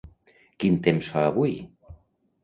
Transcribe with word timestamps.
Quin 0.63 0.79
temps 0.87 1.09
fa 1.15 1.21
avui? 1.33 1.53